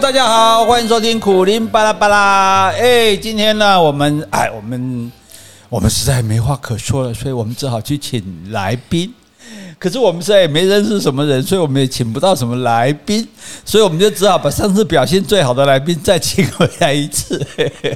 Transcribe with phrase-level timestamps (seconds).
[0.00, 2.70] 大家好，欢迎收听苦林巴拉巴拉。
[2.70, 5.12] 哎，今天呢，我们哎，我们
[5.68, 9.12] 我们实在没话可说了，所以我们只好去请来宾。
[9.76, 13.26] 可是我们实在也没认识什么人，所以我们也请不到什么来宾，
[13.64, 17.44] 所以我们就只好把上次表现最好的来宾再请回来一次。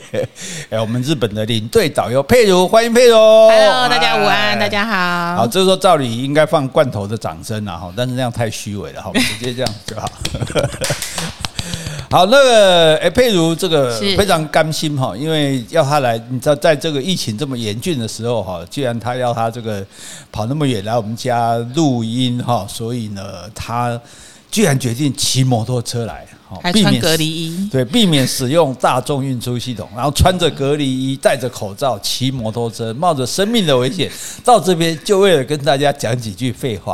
[0.70, 3.14] 哎，我们日本的领队导游佩如，欢迎佩如。
[3.16, 5.36] Hello，大家午安，大家好。
[5.36, 10.10] 好，这时候照理应该放罐头的掌声了哈，但是那样太虚伪了，好，直接这样就好。
[12.12, 19.82] 好，那个哎，佩如这个非常甘心哈，因为要他来，你知道，在这个疫情这么严峻的时候哈，既然他要他这个
[20.30, 23.98] 跑那么远来我们家录音哈，所以呢，他
[24.50, 26.26] 居然决定骑摩托车来。
[26.62, 34.12] 还穿隔离衣，对，避免使用大众运输系统，然后穿着隔离衣，戴着口罩，骑摩托车，冒着生命的危险
[34.44, 36.92] 到这边，就为了跟大家讲几句废话，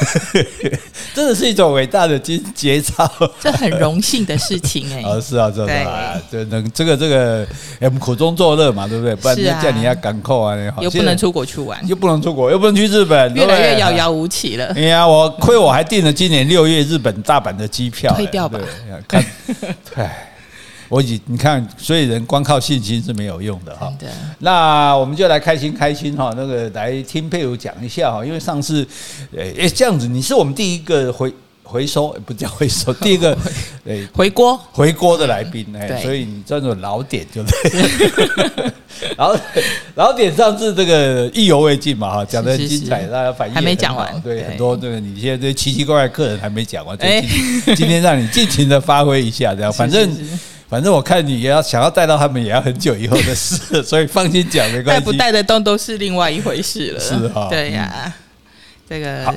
[1.14, 3.10] 真的是一种伟大的节节操。
[3.40, 5.04] 这很荣幸的事情哎、欸。
[5.08, 6.20] 哦，是啊，是啊，
[6.74, 7.46] 这个这个，
[7.80, 9.14] 我们苦中作乐嘛，对不对？
[9.16, 14.66] 不然人家叫你要赶扣啊，好又不能出国去玩，又不能出国，又不能去日本，越来越遥遥无期了。
[14.76, 18.58] 哎呀，我亏我还订了今年六月日本大阪的机票，退掉吧。
[19.08, 19.24] 看，
[19.96, 20.29] 哎，
[20.90, 23.90] 我已你看，所以人光靠信心是没有用的哈。
[24.40, 28.86] 那我们就来开心开心哈，那个来听佩如讲一下哈，因为上次，
[29.34, 31.32] 诶，这样子，你是我们第一个回
[31.62, 33.38] 回收，不叫回收， 第一个
[33.84, 34.60] 诶回锅。
[34.72, 38.72] 回锅的来宾哎，所以你叫做老点就对。
[39.16, 39.38] 然后，
[39.94, 50.10] 然后点上次这个意犹未尽嘛哈，讲的很精彩，大家反应还没讲完，对，很多这个你现在这奇奇怪怪客人还没讲完，今今天让你尽情的发挥一下，这样 反正
[50.70, 58.14] 反正我看你也要想要带到他们也要很久以后的事，所以放心讲没关系，带不带得动都是另外一回事了，是哈，对呀，
[58.88, 59.34] 这个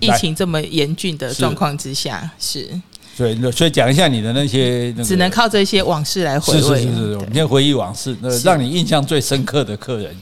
[0.00, 2.68] 疫情这么严峻的状况之下是。
[3.16, 6.60] 所以，所以讲一下你的那些，只能靠这些往事来回味。
[6.60, 10.14] 是是是是，我们先回忆往事，那让你印象最深刻的客人，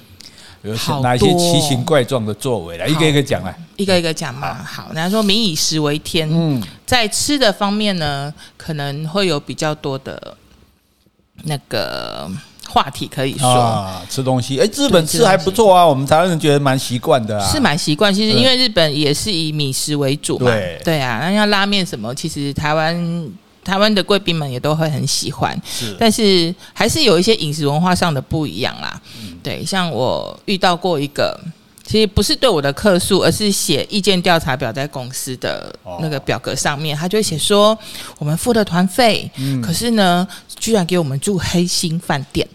[0.62, 0.72] 有
[1.02, 4.54] 哪些奇形怪状的作为来，一个一个讲来，一个一个讲嘛。
[4.62, 10.36] 好，人家说民以食为天，嗯，在吃的方面呢，可能会有比较多的
[11.42, 12.30] 那个。
[12.66, 13.48] 话题可以说。
[13.48, 18.12] 啊，吃东西，哎，日本吃还不错啊，我们台湾人觉得蛮习惯的啊，是蛮习惯。
[18.12, 20.80] 其实因为日本也是以米食为主嘛，对。
[20.82, 23.30] 对啊，那像拉面什么，其实台湾
[23.62, 29.00] 台湾的贵宾们也都会很喜欢，是，但是还是有一些饮食文化上的不一样啦。
[29.40, 31.38] 对，像我遇到过一个。
[31.86, 37.78] 其实不是对我的客诉，而是写意见调查表在公司的那个表格上面，他就会写说
[38.16, 40.26] 我们付的团费，嗯，可是呢，
[40.58, 42.46] 居然给我们住黑心饭店。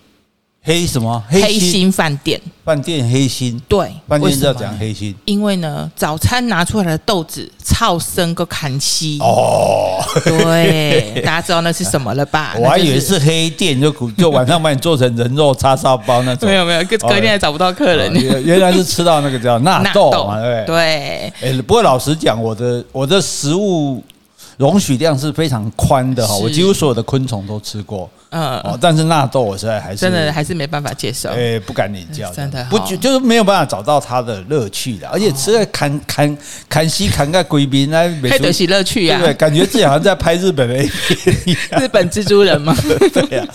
[0.61, 1.23] 黑什么？
[1.29, 3.59] 黑心饭店，饭店黑心。
[3.67, 9.97] 对，饭店是要讲黑心，因为呢，早餐拿出来的豆子超生个砍西哦。
[10.25, 12.55] 对， 大家知道那是什么了吧？
[12.59, 16.47] 我还以为是黑店，就就晚上把你做成人肉叉烧包那种。
[16.47, 18.13] 没有没有，隔隔天还找不到客人。
[18.43, 21.31] 原来是吃到那个叫 纳豆嘛，对不对？
[21.39, 21.49] 对。
[21.53, 24.03] 哎，不过老实讲，我的我的食物
[24.59, 28.09] 容许量是非常宽的哈，我几乎所有的昆虫都吃过。
[28.31, 36.37] 嗯，哦，但是纳豆我实在还是真的还是没办法接受，哎，不敢领教，真的不就就是没有办法找到它的乐趣的，而且吃了砍砍
[36.67, 42.75] 砍西砍个贵宾那没得喜乐趣啊，对，感觉自己好像在拍日本的 A 片， 日本蜘蛛人嘛，
[43.13, 43.47] 对 呀，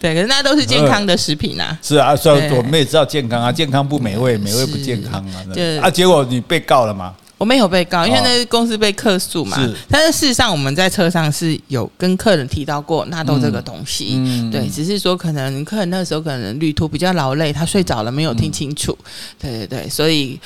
[0.00, 5.44] 对，可是那都是健康的食品啊，是啊，所以我们也知道健康啊，健康不美味，美味不健康啊，
[5.82, 7.14] 啊，结果你被告了吗？
[7.38, 9.58] 我没有被告，因为那是公司被客诉嘛。
[9.58, 14.14] 是，但是事实上我们在车上是有跟客人提到过纳豆这个东西。
[14.16, 18.96] 嗯，对，只是说可能客人那个时候可能旅途比较劳累，他睡着了没有听清楚。
[19.38, 20.40] 对对对，所以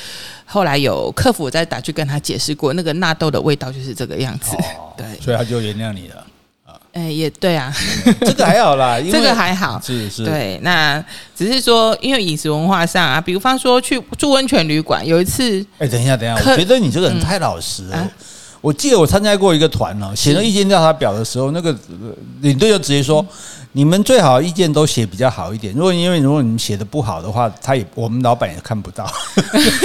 [0.44, 4.56] 后来有客服再打去跟他解释过，那个纳豆的味道就是这个样子。
[4.98, 6.26] 对，所以他就原谅你了。
[6.92, 7.72] 哎，也对啊，
[8.20, 11.02] 这个还好啦， 这个还好，是是，对，那
[11.36, 18.10] 只是说，因为饮食文化上啊，比方说去住温泉旅馆，有一次，哎，等一下，等一下，我觉得你这个人太老实了。
[18.60, 21.74] 我记得我参加过一个团哦，写了意见调查表的时候，那个
[22.40, 23.24] 领队就直接说。
[23.72, 25.72] 你们最好意见都写比较好一点。
[25.74, 29.08] 如果因为如果你们写的不好的话，他也我们老板也看不到，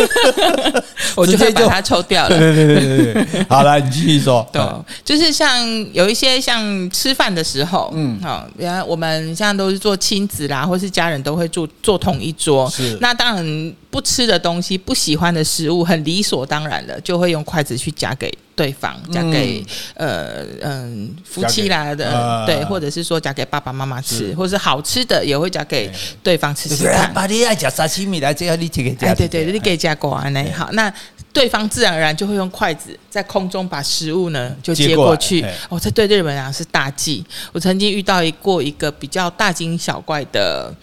[1.15, 2.29] 我就会把它抽掉了。
[2.37, 4.47] 对对对对对，好了，你继续说。
[4.51, 4.61] 对，
[5.03, 12.67] 就是像有一些像吃饭的时候，嗯，好，原来我们现在都是做亲子啦，或是家人都会坐坐同一桌。
[12.69, 18.33] 是，那当然不吃的东西、不喜欢的食物，很理所当然的就会用筷子去夹给。
[18.55, 19.61] 对方夹给
[19.95, 25.91] 呃嗯夫妻啦的对，或者是说夹给爸爸妈妈吃，或者是好吃的也会夹给
[26.23, 27.13] 对方吃吃看。
[27.13, 29.13] 把你爱夹沙西米来，这样你给夹。
[29.13, 30.43] 对对，你给夹过来呢。
[30.55, 30.91] 好，那
[31.33, 35.41] 对方自然而然就会用筷子在空中把食物呢就接过去。
[35.41, 37.25] 过哦，这对日本人是大忌。
[37.51, 40.73] 我曾经遇到一过一个比较大惊小怪的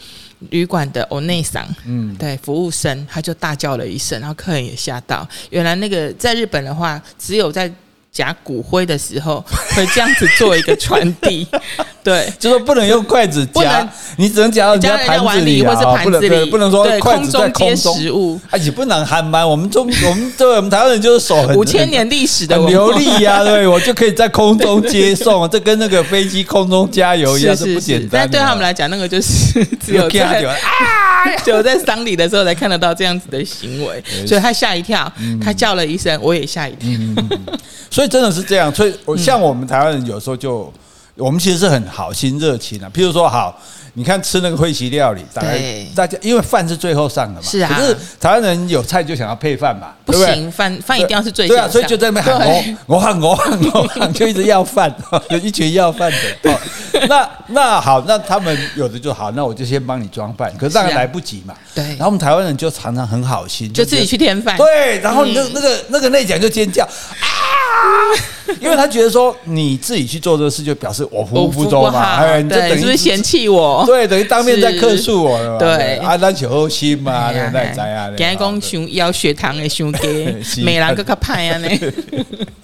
[0.50, 5.26] 旅馆的欧内桑，嗯，对，服务生他就大叫了一声，然后客人也吓到。
[5.50, 7.72] 原来那个在日本的话，只有在
[8.12, 9.42] 夹骨灰的时候
[9.74, 11.46] 会这样子做一个传递，
[12.04, 19.48] 对，就说不能用筷子夹，你只能夹到人家盘子里或是盘子里，不能说筷子在空中接食物，而且不能憨慢。
[19.48, 28.10] 我们中 我们对我们台湾人就是手很五千年历史的流利呀，对，我就可以在空中接送，这跟那个飞机空中加油一样是不简单。
[28.12, 30.56] 但对他们来讲，那个就是只有在啊，
[31.42, 35.10] 只有在丧礼的时候才看得到这样子的行为，所以他吓一跳，
[35.42, 36.90] 他叫了一声，我也吓一跳。
[37.90, 40.72] 所以真的是这样，所以像我们台湾人有时候就，
[41.16, 42.90] 我们其实是很好心热情啊。
[42.94, 43.58] 譬如说，好，
[43.94, 45.60] 你看吃那个会席料理，大概
[45.94, 47.74] 大家因为饭是最后上的嘛，是啊。
[47.74, 52.64] 可是台湾人有菜就想要配饭嘛，不行，饭饭一定要是最对啊，所以就在那边喊我，
[52.96, 54.94] 我喊我喊我喊， 就一直要饭，
[55.30, 56.58] 有一群要饭的。
[57.08, 61.54] 那那好，那他们有的就好，那我就先帮你装饭，可是当然来不及嘛。
[61.74, 61.84] 对。
[61.84, 64.56] 然后我们台湾人就常常很好心，就自己去添饭。
[64.56, 67.26] 对，然后那那个那个内讲就尖叫啊，
[68.60, 73.82] 因为他觉得说你自己去做这个事，就表示我服务不周嘛，哎，对，是不是嫌弃我？
[73.86, 75.58] 对，等于当面在客诉我了。
[75.58, 78.08] 对，啊，咱求好心嘛，那在在啊。
[78.08, 81.68] 今天讲想要血糖的想给美兰哥哥派啊呢。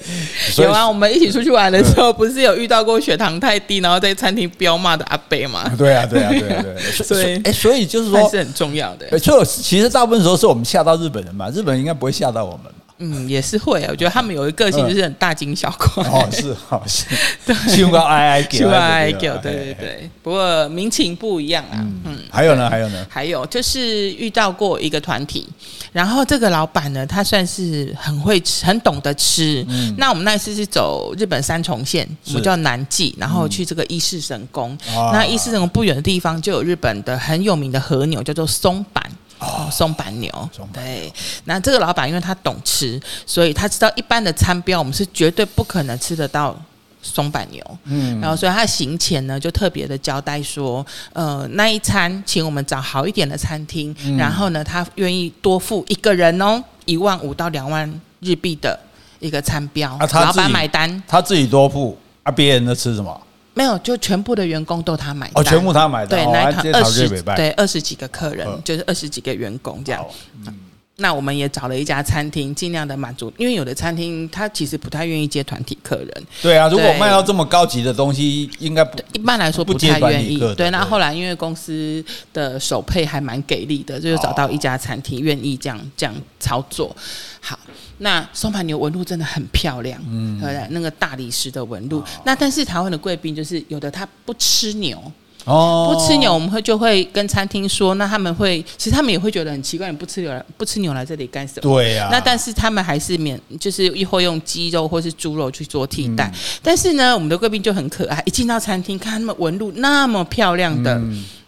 [0.57, 5.71] 有啊，我们一起出去玩的时候，不是有遇到过血糖太低，然后在餐厅飙骂的阿伯嘛？
[5.77, 6.93] 对啊，对啊，对啊，对。
[6.93, 9.19] 所以，哎，所以就是说，是很重要的。
[9.19, 12.73] 所以，其实大部分时候是我们吓到日本人嘛，日本人应该不会吓到我们。
[12.99, 16.05] 嗯，也是会啊，我觉得他们有一个个性就是很大惊小怪。
[16.05, 17.05] 哦，是，好是，
[17.47, 20.11] 对，喜欢哀哀叫，哀叫，对对对。
[20.23, 21.79] 不过民情不一样啊。
[22.05, 25.49] 嗯，还有呢，还有呢，还有就是遇到过一个团体，
[25.93, 29.65] 然后这个老板呢，他算是很会吃，很懂得吃。
[29.69, 34.77] 嗯，那我们那次是走日本三重县，我们叫南纪，然后去这个伊势神宫。
[35.13, 39.01] 那伊势神宫不远的地方就有日本的很有名的和牛，叫做松阪。
[39.39, 41.13] 哦，松板牛，对，
[41.45, 46.57] 那这个老板因为他懂吃，所以他知道一般的餐标我们是绝对不可能吃得到
[47.01, 57.89] 松板牛，嗯，然后所以他行前呢就特别的交代说，呃，那一餐请我们找好一点的餐厅，嗯、然后呢他愿意多付一个人哦一万五到两万
[58.19, 58.79] 日币的
[59.21, 63.21] 一个餐标，啊、老板买单，他自己多付，啊，别人的吃什么？
[63.59, 65.35] 没有，就全部的员工都他买单。
[65.35, 66.25] 哦，全部他买单。
[66.25, 70.07] 对，那一场二十对二十几个客人，就是二十几个员工这样。
[70.47, 70.55] 嗯，
[70.99, 76.27] 那我们也找了一家餐厅，尽量的满足，因为有的餐厅他其实不太愿意接团体客人。
[76.43, 80.39] 对啊，如果卖到这么高级的东西，应该不一般来说不太愿意。
[80.57, 86.95] 对，那后来因为公司的首配还蛮给力的，就找到一家餐厅愿意这样这样操作。
[87.41, 87.59] 好。
[88.01, 91.99] 那松阪牛纹路真的很漂亮，嗯，对，那个大理石的纹路。
[91.99, 95.03] 哦、那但是台湾的贵宾就是有的他不吃牛，
[95.49, 101.63] 哦，不吃牛，我们会就会跟餐厅说，那他们会其实他们也会觉得很奇怪，你不吃牛来不吃牛来这里干什么？
[101.63, 102.09] 对呀、啊。
[102.13, 106.31] 那但是他们还是免，就是一会用鸡肉或是猪肉去做替代。
[106.33, 111.01] 嗯、但是呢，我们的贵宾就很可爱，一进到餐厅看他们纹路那么漂亮的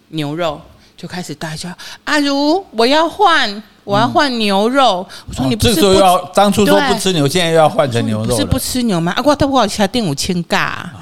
[0.08, 0.60] 牛肉，
[0.96, 1.68] 就开始大叫
[2.04, 9.10] ：“阿如，我要换。”我要换牛肉，我说你不是这时候要当初说不吃牛，现在又要换成牛肉，不是不吃牛吗？
[9.12, 10.92] 啊，我都不好吃，定五千嘎，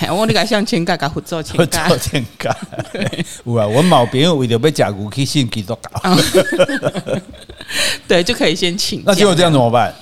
[0.14, 2.56] 我你个像千嘎，嘎胡做千嘎，千嘎，
[3.44, 6.16] 有啊，我某朋友为着要食牛去信基督教，
[8.06, 9.02] 对，就可以先请。
[9.04, 9.92] 那结果这样怎么办？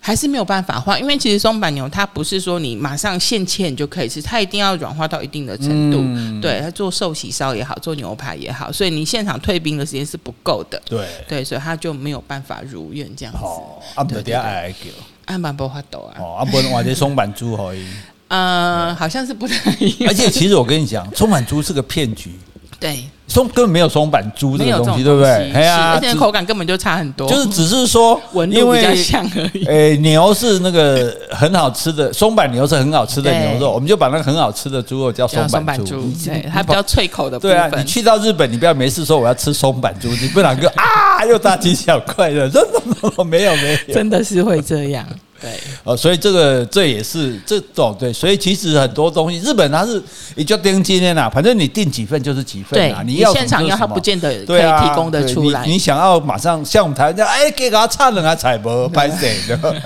[0.00, 5.98] 还是没有办法换，因为其实松板牛它不是说你马上现切你就可以吃，它一定要软化到一定的程度。
[6.02, 10.82] 嗯、对，它做寿喜烧也好，做牛排也好，所以你现场退冰的时间是不够的。
[10.84, 13.40] 对对，所以它就没有办法如愿这样子。
[13.42, 14.90] 哦，阿伯底下爱叫，
[15.24, 16.20] 阿伯不发抖啊。
[16.20, 17.86] 哦，阿伯或者松板猪可以。
[18.34, 20.10] 嗯，好像是不太一样。
[20.10, 22.32] 而且其实我跟你讲， 松板猪是个骗局。
[22.80, 23.04] 对。
[23.26, 25.50] 松根本没有松板猪这个东西，对不对？
[25.52, 27.26] 哎呀，而且口感根本就差很多。
[27.26, 29.64] 就是只是说， 因为比较像而已。
[29.64, 36.02] 诶，牛是那个很好吃的，松板牛是很好吃的牛肉，我们就把那个很好吃的猪肉叫松板猪。
[36.22, 37.38] 对，它比较脆口的。
[37.38, 42.80] 对啊，你去到日本，你不要没事说我要吃松板猪，你不然个啊又大惊小怪的，真的
[43.24, 45.04] 没有没有，真的是会这样。
[45.44, 50.02] 对呃，所以这个这也是这种对，所以其实很多东西，日本它是
[50.34, 55.66] 你就定今天啦，反正你订几份就是几份啊，你要现场要他不见得可以提供的出来。
[55.66, 59.82] 你想要马上像我们台湾这样，哎，给他唱了啊，彩博拍谁的？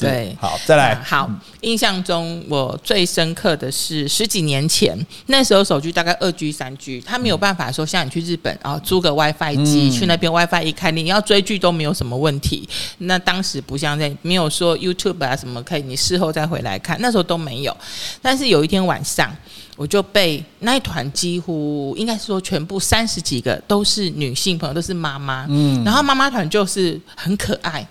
[0.00, 1.30] 对，好，再来，好，
[1.60, 12.68] 印象中我最深刻的是十几年前，那时候手机大概二 G 三 G，他没有办法说像你去日本啊租个 WiFi 机去那边 WiFi 一开，你要追剧都没有什么问题。
[12.98, 17.76] 那当时不像在没有说 YouTube 啊什么可以，你事后再回来看，那时候都没有。
[18.22, 19.34] 但是有一天晚上，
[19.76, 27.86] 我就被那一团几乎应该是说全部三十几个都是女性朋友，都是妈妈，嗯，然后妈妈团就是很可爱。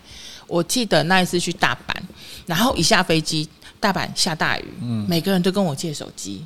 [0.48, 1.94] 我记得那一次去大阪，
[2.46, 3.48] 然后一下飞机，
[3.80, 6.46] 大阪下大雨，嗯，每个人都跟我借手机，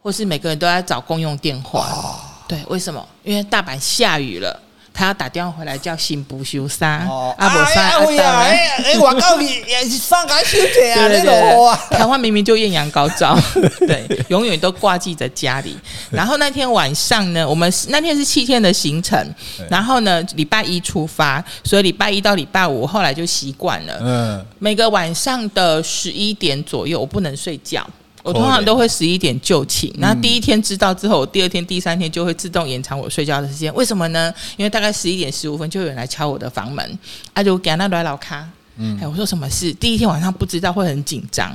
[0.00, 3.08] 或是每个人都在找公用电话，哦、对，为什么？
[3.22, 4.60] 因为大阪下雨了。
[5.02, 7.04] 他要打电话回来叫新不修沙，
[7.36, 11.76] 阿伯沙阿豆，哎，我告诉你， 也是上海修铁啊，那种啊。
[11.90, 13.36] 台湾明明就艳阳高照，
[13.84, 15.76] 对，永远都挂记在家里。
[16.08, 19.20] 然后那天晚上呢，我们那天是七天的行程，
[19.68, 23.98] 然后呢，礼拜一出发，所以礼拜一到礼拜五，后来就习惯了。
[24.00, 27.84] 嗯，每个晚上的十一点左右，我不能睡觉。
[28.22, 33.74] 我通常都会十一点就寝，那第一天知道之后，我第二天、第三天就会自动延长我睡觉的时间。
[33.74, 34.32] 为什么呢？
[34.56, 36.98] 因为大概十一点十五分就有人来敲我的房门，
[37.34, 38.48] 啊，就给那来老卡。
[38.76, 39.72] 嗯，哎，我说什么事？
[39.74, 41.52] 第一天晚上不知道会很紧张，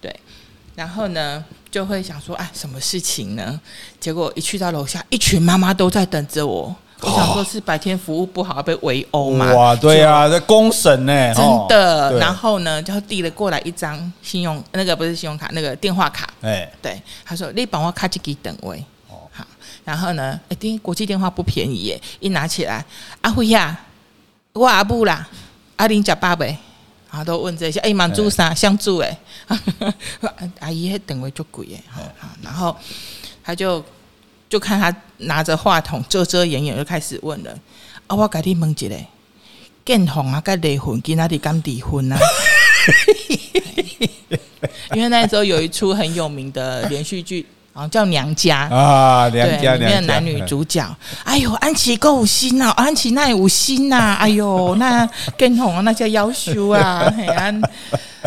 [0.00, 0.14] 对，
[0.74, 3.60] 然后呢就会想说，哎，什么事情呢？
[3.98, 6.74] 结果一去到楼下，一群妈妈都在等着我。
[7.04, 9.52] 我想说是白天服务不好被围殴嘛？
[9.54, 12.18] 哇，对啊，在公审呢，真的。
[12.18, 16.28] 然后呢，就递了过来一张信用，那个不是信用卡，那个电话卡。
[16.40, 18.82] 哎，对，他说你帮我卡这个等位。
[19.08, 19.44] 哦，好。
[19.84, 22.84] 然后呢，哎，听国际电话不便宜耶，一拿起来，
[23.20, 23.78] 阿辉呀，
[24.54, 25.28] 我阿布啦，
[25.76, 26.56] 阿玲家爸呗，
[27.10, 28.54] 啊，都问这些，哎，满住啥？
[28.54, 29.18] 相助哎，
[30.60, 32.00] 阿姨还等位就贵耶，好，
[32.42, 32.74] 然后
[33.44, 33.84] 他就。
[34.54, 34.94] 就看他
[35.26, 37.50] 拿着话筒遮遮掩掩，就开始问了。
[38.06, 38.94] 啊，我跟你问一个，
[39.84, 42.16] 建宏啊，跟离婚，跟哪里刚离婚啊？
[44.94, 50.88] 因为那时候有一出很有名的连续剧，啊，叫《娘家》啊，娘家里面的男女主角。
[51.24, 55.04] 哎呦，安琪够有心呐，安琪那有心呐，哎呦，那
[55.36, 57.52] 建宏啊，那叫夭寿啊， 嘿啊，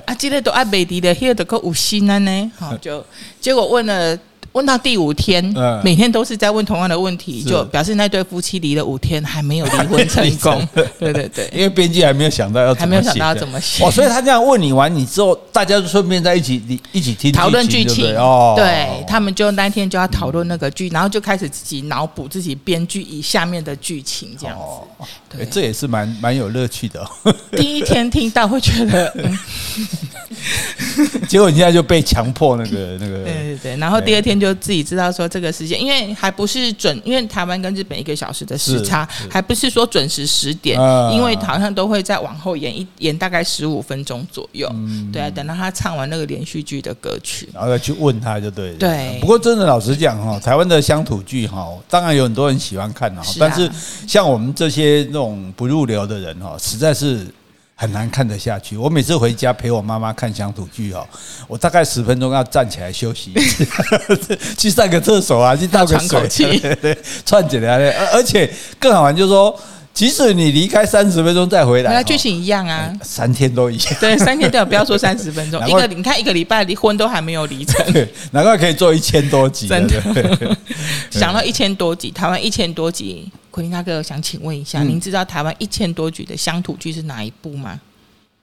[0.05, 2.51] 啊，这个都爱美迪的，那个都够有心啊呢。
[2.59, 3.01] 好，就
[3.39, 4.19] 结果问了。
[4.57, 5.43] 问到第五天，
[5.83, 10.67] 每天都是在问同样的问题，就表示那对夫妻离了五天还没有离婚成功。
[10.99, 13.85] 对对对，因为编辑还没有想到要还没有想到要怎么写。
[13.85, 18.17] 哦，所以他这样问你完你之后，大家就顺便在一起一起听讨论剧情。
[18.17, 18.55] 哦。
[18.57, 25.05] 对，他们就那天就要讨论那个剧，然后就开始自己脑补自己编剧以下面的剧情这样子。
[25.29, 27.05] 对，这也是蛮蛮有乐趣的。
[27.51, 29.13] 第一天听到会觉得，
[31.29, 33.23] 结果你现在就被强迫那个 那个。
[33.23, 34.53] 对对对，然后第二天就。
[34.59, 40.77] 自己知道说这个时间，因为还不是准，因为台湾跟日本一个小时的时差，还不是说准时十点，
[41.13, 44.67] 因为好像都会再往后延一延大概十五分钟左右。
[45.13, 48.73] 对啊，等到他唱完那个连续剧的歌曲，然后再去问他就对。
[48.73, 53.69] 对，不过真的老实讲哈，台湾的乡土剧哈，当然有很多人喜欢看哈，但是
[54.07, 57.25] 像我们这些那种不入流的人哈，实在是。
[57.79, 58.75] 很难看得下去。
[58.75, 61.07] 我每次回家陪我妈妈看乡土剧哦，
[61.47, 63.67] 我大概十分钟要站起来休息一次，
[64.57, 66.61] 去上个厕所啊，去 倒个水，气，
[67.23, 67.91] 串起来。
[67.91, 69.55] 而而且更好玩就是说，
[69.93, 73.95] 即使你离开三十分钟再回来，那剧情一样啊，三天都一样。
[73.99, 77.85] 对，三天都有，不要说三十分钟，一个你看一个礼拜离婚都还没有离成，
[78.31, 79.67] 难怪可以做一千多集。
[79.67, 80.01] 真的，
[81.11, 83.31] 想到一千多集，台湾一千多集。
[83.57, 87.81] 奎林大哥，想请问一下，嗯、您知道台湾一千多集的乡土剧是哪一部吗？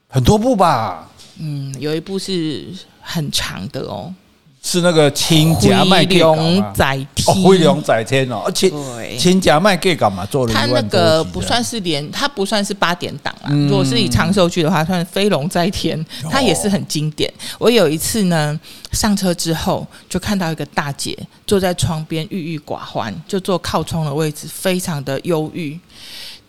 [0.09, 1.09] 很多部吧。
[1.39, 2.67] 嗯，有一部是
[3.01, 4.13] 很长的哦。
[4.65, 6.73] 是那个亲家卖给搞嘛？
[6.75, 8.73] 飞龙在天哦，而且
[9.19, 10.25] 亲家卖给干嘛？
[10.25, 13.53] 做了他那个不算是连，他不算是八点档啊。
[13.53, 17.31] 如果是以长寿剧的话，算是飞龙在天，它也是很经典。
[17.59, 18.59] 我有一次呢，
[18.93, 21.17] 上车之后就看到一个大姐
[21.47, 25.79] 坐在窗边，郁郁寡欢，就坐靠窗的位置，非常的忧郁。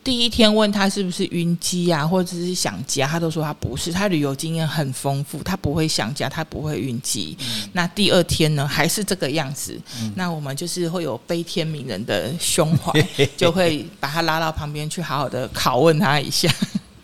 [0.05, 7.35] 第一天问他是不是晕机啊，或者是想家，他都说他不是，他旅游经验很丰富，他不会想家，他不会晕机。
[7.39, 9.81] 嗯、那第二天呢，还是这个样子。
[9.99, 12.93] 嗯、那我们就是会有悲天悯人的胸怀，
[13.35, 16.47] 就会把他拉到旁边去，好好的拷问他一下。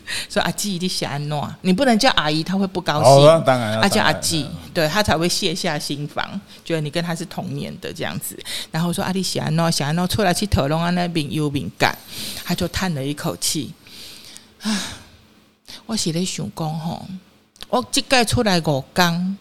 [0.28, 3.12] 说阿季，你想安诺，你不能叫阿姨，她会不高兴。
[3.12, 8.38] 哦、当然，啊叫阿季，对她才会卸下心防，觉得你跟她是同年的这样子。
[8.70, 11.96] 然后说阿弟想安诺，想安诺出来去讨论啊那边有敏感，
[12.44, 13.72] 他就叹了一口气
[14.62, 14.82] 啊，
[15.86, 17.06] 我是在想讲吼。
[17.68, 19.36] 我即个出来五工。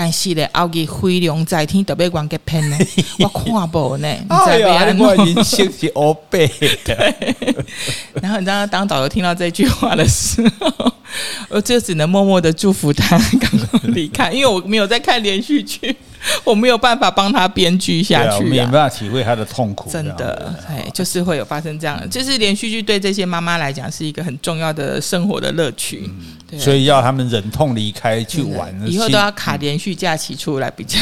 [0.00, 2.78] 但是咧，后期飞龙在天，特别关个片呢，
[3.18, 4.06] 我看无呢。
[4.28, 6.46] 哎呀，我已经心是乌白
[6.84, 7.14] 的。
[8.22, 10.92] 然后你知道，当导游听到这句话的时候，
[11.50, 15.96] 我就只能默默的祝福他赶快离开，因为我没有在看连续剧。
[16.44, 19.90] 我没有办法帮他编剧下去，啊，没有办法体会他的痛苦。
[19.90, 26.10] 真的，哎，就是会有发生这样的，就是连续剧对这些妈妈来讲是一个很重要的生活的乐趣。
[26.50, 30.98] 嗯，所以要他们忍痛离开去玩，以后都要卡连续假期出来比较，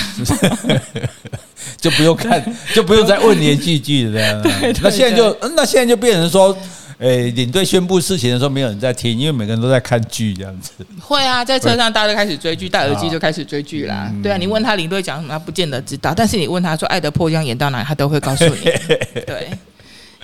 [1.80, 2.44] 就不用看，
[2.74, 4.42] 就不用再问连续剧这样。
[4.82, 6.56] 那现在就，那现在就变成说。
[6.98, 10.72] 诶，领队宣布事情的时候，没有人在听，因为每个人都在看剧这样子。
[10.98, 14.10] 会啊，在车上大家都开始追剧，戴耳机就开始追剧啦。
[14.22, 18.54] 对啊，你问他领队讲什么，他不见得知道，但是你问他说《爱的迫降》演到哪，他都会告诉你。
[19.26, 19.50] 对，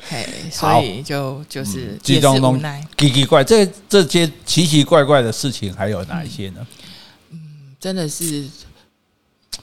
[0.08, 6.66] 嘿，所以就就是也是无奈，奇奇怪，这这些奇奇怪怪的事情还有哪一些呢？
[7.32, 7.38] 嗯，
[7.78, 8.46] 真的是。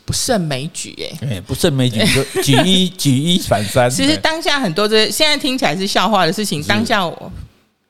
[0.10, 3.88] 不胜枚举，哎，不胜枚举，就举一举一反三。
[3.96, 7.32] 其实当下很多这现在听起来是笑话的事情，当下我。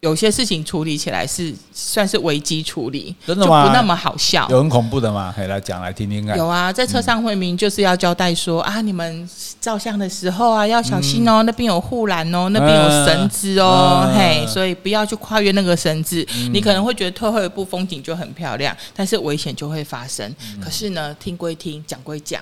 [0.02, 3.68] 有些事情处理起来是算是危机处理，真的吗？
[3.68, 4.48] 不那么好笑。
[4.50, 5.34] 有很恐怖的吗？
[5.36, 6.38] 可以来讲来听听看。
[6.38, 9.30] 有啊，在车上会明就是要交代说、嗯、啊，你们
[9.60, 16.26] 照相的时候啊要小心哦，嗯、那边有护栏哦，那边有绳子哦，嗯、嘿，所以不要去跨越那个绳子。
[16.36, 20.34] 嗯、你可能会觉得退后一步风景就很漂亮，但是危险就会发生。
[20.56, 22.42] 嗯、可是呢，听归听，讲归讲。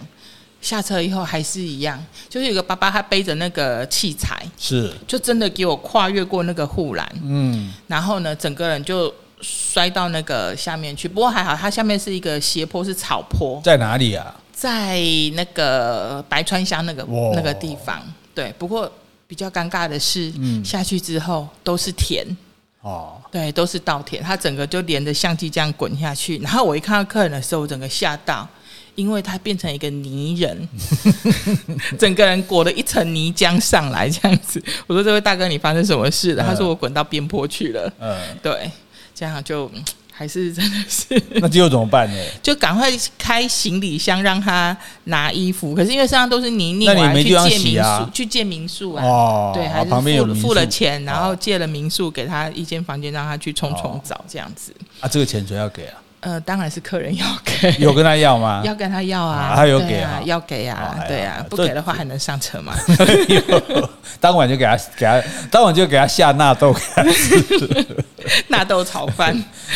[0.68, 1.98] 下车以后还是一样，
[2.28, 11.08] 就是有个爸爸他背着那个器材，是就真的给我跨越过那个护栏，嗯，然后呢，整个人就摔到那个下面去。
[11.08, 13.62] 不过还好，它下面是一个斜坡，是草坡。
[13.64, 14.36] 在哪里啊？
[14.52, 15.00] 在
[15.36, 18.02] 那个白川乡那个那个地方。
[18.36, 18.92] 对，不过
[19.26, 22.26] 比较尴尬的是，嗯，下去之后都是田
[22.82, 26.38] 哦，对，都是稻田，他整个就连着相机这样滚下去。
[26.40, 28.46] 然后我一看到客人的时候，我整个吓到。
[28.98, 30.70] 因为他变成一个泥人，
[32.00, 34.62] 整个人裹了一层泥浆上来，这样子。
[34.88, 38.72] 我说：“这位大哥，你发生什么事了？”他说：“我滚到边坡去了。”嗯，对，
[39.14, 39.72] 这样就
[40.12, 41.22] 还是真的是。
[41.40, 42.18] 那最后怎么办呢？
[42.42, 45.76] 就赶快开行李箱让他拿衣服。
[45.76, 49.06] 可是因为身上都是泥泞，我还去借民宿，去借民宿啊。
[49.06, 54.74] 哦，对，还是付了钱，然后借了民宿给他一间房间，让他去冲冲澡，这样子。
[55.02, 56.02] 啊，这个钱谁要给啊？
[56.20, 58.62] 呃，当然是客人要 给，有跟他要吗？
[58.66, 62.74] 要跟他要啊，他有给啊，要给啊，对啊，不给的话还能上车吗？
[64.20, 66.76] 当晚就给他给他，当晚就给他下纳豆
[68.50, 69.32] 纳豆炒饭。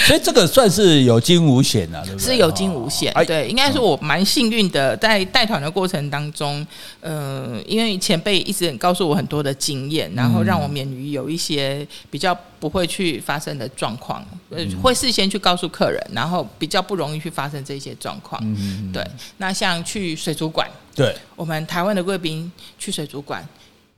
[0.07, 2.25] 所以这个算是有惊无险啊，对不对？
[2.25, 6.65] 是有惊无险，对，应该是我蛮幸运的，在带团的过程当中，
[7.01, 16.21] 呃，因为前辈一直很告诉我很多的经验，然后让我免于有一些比较不会去发生的状况，呃，会事先去告诉客人，然后。
[16.21, 19.03] 然后比较不容易去发生这些状况，嗯、对。
[19.37, 23.43] 那像去水族馆，对，我们台湾的贵宾去水族馆，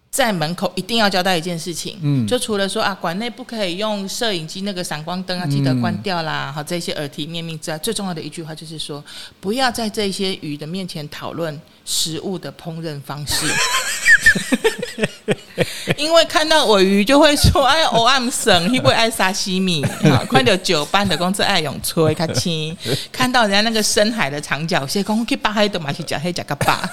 [0.09, 9.03] 在门口一定要交代一件事情，嗯，就除了说啊，馆内不可以用摄影机那个闪光灯啊，记得关掉啦，好、嗯，这些耳提面命之外，最重要的一句话就是说，
[9.41, 13.45] 不要在这些鱼的面前讨论食物的烹饪方式。
[15.97, 19.85] 因为看到尾鱼就会说：“哎，我爱省，会不会爱沙西米？
[20.09, 22.75] 好，看到酒班的公司爱永吹卡亲，
[23.11, 26.89] 看到人家那个深海的长脚蟹，公去巴海都嘛去讲黑讲个巴。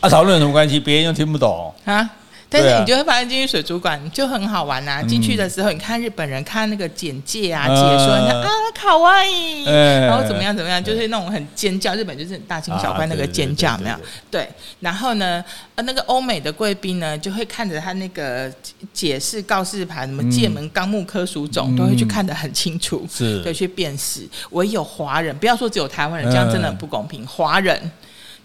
[0.00, 0.80] 啊，讨论有什么关系？
[0.80, 2.08] 别人又听不懂啊。”
[2.52, 5.00] 但是你就会发现进去水族馆就很好玩呐！
[5.06, 13.96] 进去的时候，你看日本人看那个简介啊、解说，你看啊，卡哇伊，然后怎么样怎么样，就是那种很尖叫，日本就是很大惊小怪那个尖叫，没有？
[14.28, 14.48] 对。
[14.80, 15.44] 然后呢，
[15.76, 18.52] 呃，那个欧美的贵宾呢，就会看着他那个
[18.92, 24.28] 解释告示牌，什么界门纲目科属种，都会去看得很清楚，是，对，去辨识。
[24.50, 27.24] 唯有华人，不要说只有台湾人，这样真的很不公平。
[27.24, 27.80] 华人。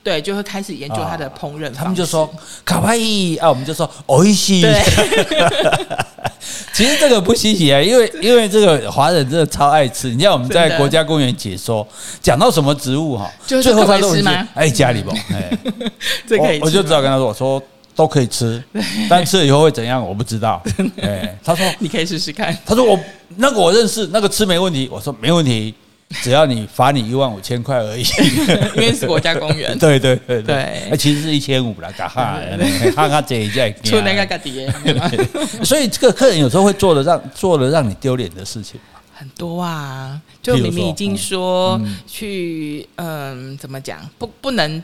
[0.04, 1.78] 对，就会开始研究它的烹饪方式。
[1.78, 2.28] 他们就说
[2.64, 4.62] 卡哇伊啊，我们就说おいしい。
[4.62, 4.82] 对
[6.72, 10.08] 其实这个不稀奇啊，因为因为这个华人真的超爱吃。
[10.14, 11.86] 你像我们在国家公园解说，
[12.22, 15.50] 讲到什么植物哈，最后他都会说哎，家里不哎，
[16.26, 17.62] 这可以我，我就只好跟他说，我说
[17.94, 18.62] 都可以吃，
[19.10, 20.62] 但吃了以后会怎样，我不知道。
[21.02, 22.56] 哎，他说你可以试试看。
[22.64, 22.98] 他说我
[23.36, 24.88] 那个我认识，那个吃没问题。
[24.90, 25.74] 我说没问题。
[26.21, 28.03] 只要你罚你一万五千块而已，
[28.75, 29.77] 因为是国家公园。
[29.79, 32.39] 对对对对，那其实是一千五啦，嘎哈，
[32.95, 34.65] 哈哈这一下，出那个个底。
[35.65, 38.79] 所以这个客人有时候会做的让做的让你丢脸的事情
[39.13, 44.81] 很多啊，就明明已经说去，嗯，怎么讲，不不能。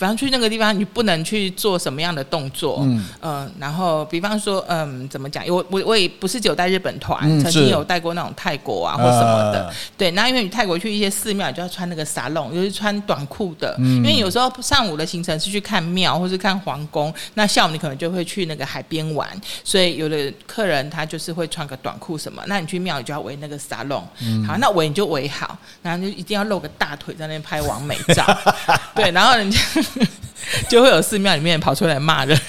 [0.00, 5.46] 反正去那个地方，你不能去做什么样的动作，嗯，呃、然后比方说，嗯，怎么讲？
[5.46, 10.10] 我我我也不是只有带日本团，嗯、曾经有带过那种泰国啊或什么的，呃、对。
[10.12, 19.28] 那因为你泰国去一些寺庙，你就要穿那个沙龙，就是穿短裤的，嗯、因为有时候上午的行程是去看庙或是看皇宫，那下午你可能就会去那个海边玩，
[19.62, 28.24] 所以有的客人他就是会穿个短裤什么，那你去庙你就要围那个沙龙，嗯、好，那围你就围好，然后就一定要露个大腿在那边拍完美照，
[28.96, 29.58] 对，然后人家。
[30.68, 32.38] 就会有寺庙里面跑出来骂人，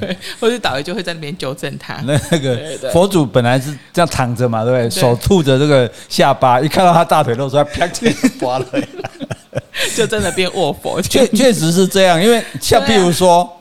[0.00, 1.94] 对，或者导游就会在那边纠正他。
[2.04, 2.58] 那那个
[2.92, 4.90] 佛祖本来是这样躺着嘛，对不对？
[4.90, 7.88] 手吐着这个下巴，一看到他大腿露出来，啪，
[8.38, 8.66] 刮了，
[9.96, 11.00] 就真的变卧佛。
[11.00, 13.56] 确确实是这样，因为像譬如说。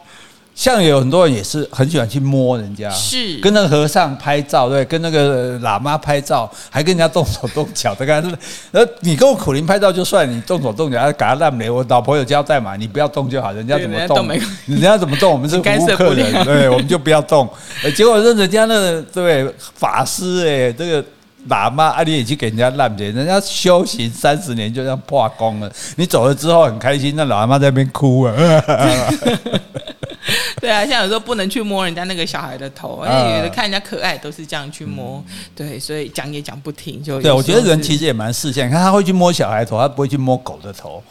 [0.60, 8.22] 像有很多人也是很喜欢去摸人家，是跟那个和尚拍照，对，跟那个喇嘛拍照，还跟人家动手动脚的，看，
[8.74, 11.70] 呃，你跟我苦苓拍照就算，你动手动脚，还搞他烂没？
[11.70, 14.28] 我老婆有交代嘛，你不要动就好，人家怎么动，
[14.66, 17.50] 人家怎么动，我们是服务客人，对，我们就不要动。
[17.96, 21.02] 结果是人家那个对法师哎，这个
[21.48, 28.34] 喇嘛啊，你也去给人家烂点，人家修行三十年就这样破功了，你走了之后很开心，那喇嘛在那边哭啊。
[30.62, 37.02] 对啊，像有时候不能去摸人家那个小孩的头，因为有的看人家可爱都是这样去摸，嗯、对，所以讲也讲不停。
[37.04, 41.04] 就对，我觉得人其实也蛮识相，你看他会去摸小孩头，他不会去摸狗的头，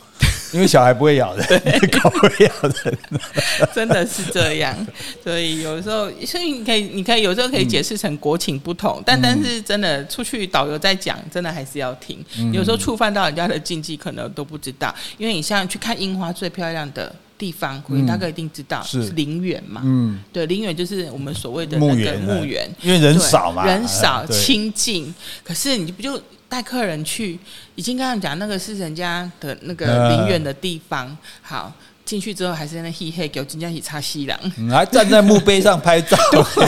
[0.52, 2.52] 因为小孩不会咬人，对狗会咬
[2.85, 2.98] 人，
[3.74, 4.74] 真的是这样。
[5.22, 12.24] 所以有时候，所以你可以，你可以有时候可以解释成国情不同，嗯、但但是真的出去导游在讲，真的还是要听。
[12.38, 17.14] 嗯、有时候触犯到人家的禁忌，可能都不知道，因为你像去看樱花最漂亮的。
[17.38, 19.81] 地方，苦苓大哥一定知道，是陵园嘛？
[19.85, 25.14] 嗯，对，陵园就是我们所谓的那个墓园，因为人少嘛，人少清静。
[25.44, 27.38] 可是你不就带客人去？
[27.77, 31.72] 已经刚刚讲那个是人家的那个陵园的地方，好。
[32.09, 34.40] 进去之后还是那嘿嘿，给我金家喜擦西凉，
[34.71, 36.16] 还站在墓碑上拍照，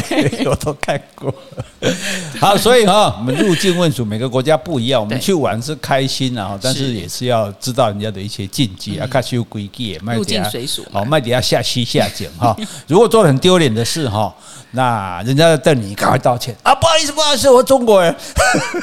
[0.07, 1.35] 对我都看过。
[2.39, 5.01] 好，所以哈，我们入境问俗，每个国家不一样。
[5.01, 12.55] 我们去玩是开心啊，但是也是要知道人家的一些禁忌啊，看修规矩，入境随俗，好，卖底下下西下井哈。
[12.87, 14.31] 如果做了很丢脸的事哈，
[14.73, 16.75] 那人家要瞪你，赶快道歉啊！
[16.75, 18.15] 不好意思，不好意思，我中国人。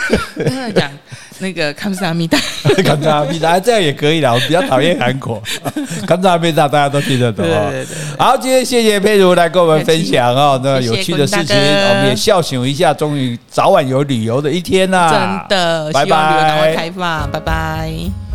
[0.74, 0.92] 讲。
[1.40, 2.38] 那个康萨米达，
[2.86, 4.34] 康萨米达，这样也可以啦。
[4.34, 5.42] 我比较讨厌韩国，
[6.08, 7.46] 康萨米达大家都听得懂。
[7.46, 7.96] 对对对。
[8.18, 15.10] 好，今天谢谢佩如来跟我们分享哦，那有趣的事情，我们也笑醒一下，终于早晚有旅游的一天呐。
[15.50, 16.06] 真的，拜拜。
[16.06, 18.27] 希望旅游赶快开放，拜拜。